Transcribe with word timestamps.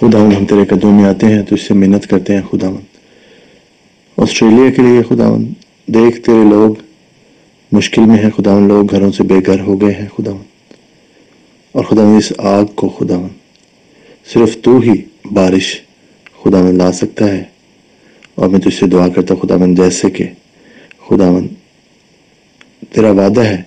خدا 0.00 0.18
ہم 0.18 0.44
تیرے 0.44 0.64
قدوں 0.64 0.92
میں 0.92 1.04
آتے 1.04 1.26
ہیں، 1.26 1.42
تو 1.42 1.54
اس 1.54 1.62
سے 1.62 1.74
محنت 1.74 2.06
کرتے 2.06 2.34
ہیں 2.34 2.42
خدا 2.42 2.68
آسٹریلیا 4.16 4.70
کے 4.70 4.82
لیے 4.82 5.02
خدا 5.02 5.28
دیکھ 5.86 6.20
تیرے 6.20 6.44
لوگ 6.50 6.74
مشکل 7.72 8.02
میں 8.02 8.16
ہیں 8.16 8.30
خدا 8.30 8.58
لوگ 8.58 8.90
گھروں 8.90 9.12
سے 9.12 9.22
بے 9.22 9.34
گھر 9.46 9.60
ہو 9.60 9.80
گئے 9.80 9.94
ہیں 9.94 10.06
خدا 10.16 10.30
اور 11.72 11.84
خدا 11.84 12.02
اس 12.16 12.32
آگ 12.38 12.64
کو 12.64 12.88
خدا 12.88 13.16
صرف 14.32 14.56
تو 14.62 14.78
ہی 14.78 14.94
بارش 15.32 15.80
خدا 16.42 16.70
لا 16.70 16.92
سکتا 16.92 17.28
ہے۔ 17.28 17.44
اور 18.34 18.48
میں 18.48 18.60
تجھ 18.60 18.74
سے 18.74 18.86
دعا 18.86 19.08
کرتا 19.08 19.34
خدا 19.34 19.56
مند 19.56 19.78
جیسے 19.78 20.10
کہ 20.10 20.26
خدا 21.08 21.30
مند 21.30 21.48
تیرا 22.94 23.10
وعدہ 23.10 23.40
ہے 23.40 23.62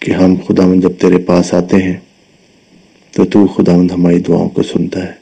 کہ 0.00 0.10
ہم 0.12 0.34
خدا 0.46 0.66
مند 0.66 0.82
جب 0.82 0.92
تیرے 1.00 1.18
پاس 1.18 1.54
آتے 1.54 1.76
ہیں 1.76 1.96
تو 3.12 3.24
تو 3.24 3.46
خدا 3.46 3.76
مند 3.76 3.90
ہماری 3.90 4.18
دعاؤں 4.18 4.48
کو 4.48 4.62
سنتا 4.62 5.04
ہے۔ 5.04 5.12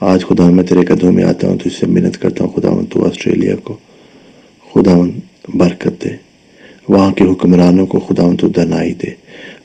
آج 0.00 0.24
خدا 0.24 0.50
میں 0.50 0.64
تیرے 0.64 0.84
قدموں 0.84 1.12
میں 1.12 1.24
آتا 1.24 1.48
ہوں، 1.48 1.56
تو 1.56 1.62
اس 1.66 1.72
سے 1.72 1.86
محنت 1.86 2.18
کرتا 2.18 2.44
ہوں 2.44 2.50
خدا 2.50 2.70
مند 2.70 2.86
تو 2.92 3.06
آسٹریلیا 3.06 3.56
کو۔ 3.56 3.76
خداوند 4.74 5.12
برکت 5.54 6.04
دے۔ 6.04 6.08
وہاں 6.88 7.12
کے 7.12 7.24
حکمرانوں 7.24 7.86
کو 7.86 8.00
خدا 8.00 8.26
مند 8.26 8.40
تو 8.40 8.48
دنائی 8.48 8.94
دے۔ 8.94 9.10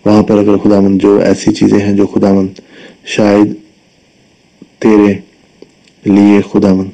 وہاں 0.06 0.24
پر 0.24 0.38
اگر 0.38 0.58
خدا 0.58 0.80
جو 0.94 1.20
ایسی 1.20 1.54
چیزیں 1.54 1.80
ہیں 1.80 1.94
جو 1.94 2.08
خدا 2.08 2.34
مند 2.34 2.60
شاید 3.06 3.54
تیرے 4.80 5.14
لیے 6.06 6.42
خدا 6.52 6.74
مند 6.74 6.90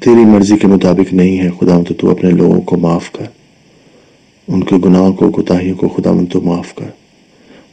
تیری 0.00 0.24
مرضی 0.24 0.56
کے 0.56 0.66
مطابق 0.66 1.12
نہیں 1.12 1.38
ہے 1.38 1.50
خدا 1.60 1.78
مند 1.78 1.92
تو 1.98 2.10
اپنے 2.10 2.30
لوگوں 2.30 2.60
کو 2.60 2.76
معاف 2.76 3.12
کر۔ 3.12 3.24
ان 4.48 4.64
کے 4.64 4.76
گناہوں 4.84 5.12
کو 5.12 5.30
کوتاہیوں 5.30 5.76
کو 5.76 5.88
خدا 5.88 6.12
مند 6.12 6.26
تو 6.32 6.40
معاف 6.40 6.74
کر۔ 6.74 7.05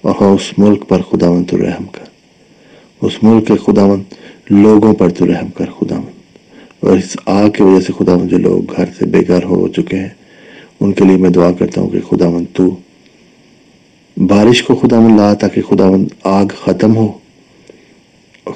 اور 0.04 0.34
اس 0.36 0.48
ملک 0.58 0.88
پر 0.88 1.02
خدا 1.02 1.32
مند 1.32 1.46
تو 1.50 1.58
رحم 1.58 1.86
کر۔ 1.92 2.06
اس 3.02 3.24
ملک 3.24 3.48
کے 3.48 3.54
خدا 3.64 3.86
مند 3.88 4.14
لوگوں 4.50 4.94
پر 4.94 5.10
تو 5.10 5.26
رحم 5.28 5.50
کر 5.50 5.66
خدا 5.80 5.96
مند 5.96 6.22
اور 6.80 6.98
اس 6.98 7.16
آگ 7.26 7.50
کی 7.50 7.64
وجہ 7.64 7.80
سے 7.80 7.94
خدا 7.98 8.16
مند 8.18 8.30
جو 8.30 8.38
لوگ 8.38 8.72
گھر 8.78 8.86
سے 8.98 9.06
بے 9.06 9.22
گھر 9.28 9.44
ہو 9.44 9.68
چکے 9.68 9.98
ہیں، 9.98 10.10
ان 10.80 10.92
کے 10.92 11.06
لیے 11.06 11.18
میں 11.18 11.30
دعا 11.30 11.52
کرتا 11.52 11.82
ہوں 11.82 11.90
کہ 11.90 12.00
خدا 12.10 12.30
مند 12.30 12.46
تو 12.54 12.70
بارش 14.18 14.64
کو 14.64 14.76
خدا 14.76 15.00
مند 15.00 15.20
لا 15.20 15.34
تاکہ 15.34 15.62
خدا 15.62 15.90
مند 15.90 16.08
آگ 16.24 16.46
ختم 16.64 16.96
ہو۔ 16.96 17.12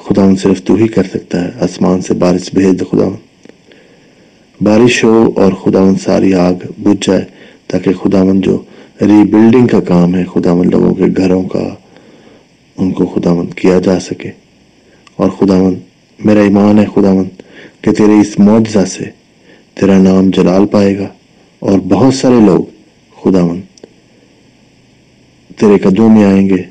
خدا 0.02 0.24
مند 0.24 0.38
صرف 0.38 0.62
تو 0.62 0.74
ہی 0.74 0.88
کر 0.88 1.04
سکتا 1.04 1.44
ہے، 1.44 1.50
آسمان 1.60 2.00
سے 2.00 2.14
بارش 2.14 2.54
بھیج 2.54 2.80
دے 2.80 2.84
خدا 2.84 3.08
مند 3.08 3.26
بارش 4.60 5.04
ہو 5.04 5.30
اور 5.36 5.52
خدا 5.52 5.84
مند 5.84 6.00
ساری 6.04 6.34
آگ 6.34 6.54
بجھ 6.78 7.06
جائے 7.06 7.24
تاکہ 7.66 7.92
خدا 7.92 8.24
مند 8.24 8.44
جو 8.44 8.62
ری 9.00 9.24
بلڈنگ 9.24 9.66
کا 9.66 9.80
کام 9.80 10.14
ہے 10.14 10.24
خدا 10.24 10.54
مند 10.54 10.70
لوگوں 10.70 10.94
کے 10.94 11.04
گھروں 11.16 11.42
کا، 11.42 11.74
ان 12.76 12.90
کو 12.92 13.06
خدا 13.06 13.34
مند 13.34 13.54
کیا 13.54 13.78
جا 13.78 14.00
سکے۔ 14.00 14.30
اور 15.16 15.30
خدا 15.30 15.62
مند 15.62 15.74
میرا 16.24 16.40
ایمان 16.40 16.78
ہے 16.78 16.84
خدا 16.94 17.12
مند 17.14 17.42
کہ 17.80 17.92
تیرے 17.92 18.20
اس 18.20 18.38
معجزہ 18.38 18.84
سے 18.84 19.04
تیرا 19.74 19.98
نام 19.98 20.30
جلال 20.30 20.66
پائے 20.66 20.98
گا۔ 20.98 21.08
اور 21.58 21.78
بہت 21.78 22.14
سارے 22.14 22.40
لوگ 22.40 22.64
خدا 23.22 23.46
مند 23.46 23.60
تیرے 25.56 25.78
قدوں 25.78 26.08
میں 26.08 26.24
آئیں 26.24 26.48
گے 26.48 26.62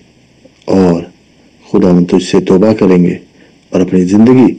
اور 0.65 1.01
خدا 1.71 1.91
مند 1.91 2.05
تجھ 2.05 2.23
سے 2.23 2.39
توبہ 2.39 2.73
کریں 2.73 3.03
گے 3.03 3.17
اور 3.69 3.81
اپنی 3.81 4.03
زندگی 4.03 4.53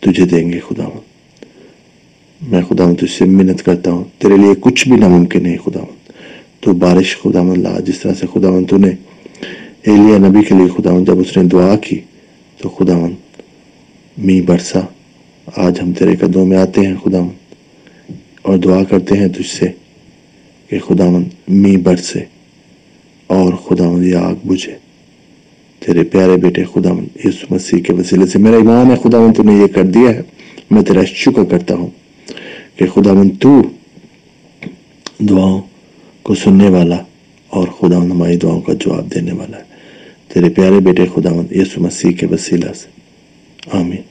تجھے 0.00 0.24
دیں 0.26 0.52
گے 0.52 0.58
خدا 0.68 0.84
مند 0.84 1.44
میں 2.52 2.62
خدا 2.62 2.84
مند 2.84 2.96
تجھ 2.96 3.10
سے 3.10 3.24
منت 3.24 3.62
کرتا 3.62 3.90
ہوں، 3.90 4.04
تیرے 4.18 4.36
لیے 4.36 4.54
کچھ 4.60 4.88
بھی 4.88 4.96
ناممکن 4.96 5.42
نہیں 5.42 5.56
خدا 5.56 5.80
تو 6.68 6.74
بارش 6.74 7.16
خدا 7.16 7.42
مند 7.42 7.58
لا، 7.58 7.80
جس 7.80 7.98
طرح 7.98 8.14
سے 8.14 8.26
خدا 8.32 8.50
مند 8.50 8.66
تو 8.68 8.78
نے 8.78 8.88
ایلیا 9.82 10.18
نبی 10.18 10.42
کے 10.42 10.54
لیے 10.54 10.66
خدا 10.76 10.94
مند 10.94 11.06
جب 11.06 11.18
اس 11.20 11.36
نے 11.36 11.44
دعا 11.44 11.76
کی، 11.76 12.00
تو 12.58 12.68
خدا 12.68 12.98
مند 12.98 13.14
می 14.18 14.40
برسا۔ 14.40 14.80
آج 15.56 15.80
ہم 15.82 15.92
تیرے 15.92 16.16
قدوں 16.16 16.46
میں 16.46 16.56
آتے 16.56 16.80
ہیں 16.80 16.94
خدا 17.04 17.20
مند 17.20 17.38
اور 18.42 18.58
دعا 18.58 18.84
کرتے 18.84 19.16
ہیں 19.16 19.28
تجھ 19.28 19.46
سے 19.46 19.66
کہ 20.68 20.78
خدا 20.78 21.10
مند 21.10 21.24
می 21.48 21.76
برسے 21.76 22.24
اور 23.26 23.52
خدا 23.52 23.90
مند 23.90 24.04
یہ 24.04 24.16
آگ 24.16 24.34
بجھے۔ 24.44 24.74
تیرے 25.78 26.02
پیارے 26.02 26.36
بیٹے، 26.36 26.64
خدا 26.64 26.92
مند 26.92 27.26
یسو 27.26 27.46
مسیح 27.50 27.82
کے 27.82 27.92
وسیلے 27.92 28.26
سے۔ 28.26 28.38
میرا 28.38 28.56
ایمان 28.56 28.90
ہے، 28.90 28.96
خدا 29.02 29.20
مند 29.20 29.36
تو 29.36 29.42
نے 29.42 29.52
یہ 29.52 29.66
کر 29.66 29.84
دیا 29.84 30.10
ہے۔ 30.10 30.22
میں 30.70 30.82
تیرا 30.82 31.04
شکر 31.04 31.44
کرتا 31.44 31.74
ہوں 31.74 31.90
کہ 32.76 32.86
خدا 32.86 33.12
من 33.12 33.28
تو 33.30 33.62
دعاؤں 35.18 35.62
کو 36.28 36.34
سننے 36.34 36.68
والا 36.68 36.96
اور 37.48 37.68
خدا 37.68 37.98
من 37.98 38.10
ہماری 38.10 38.36
دعاؤں 38.36 38.60
کا 38.60 38.72
جواب 38.72 39.14
دینے 39.14 39.32
والا 39.32 39.56
ہے۔ 39.56 39.62
تیرے 40.28 40.48
پیارے 40.48 40.80
بیٹے 40.80 41.06
خداون 41.14 41.46
یسو 41.50 41.80
مسیح 41.80 42.10
کے 42.10 42.26
وسیلہ 42.26 42.72
سے۔ 42.72 42.88
آمین۔ 43.72 44.07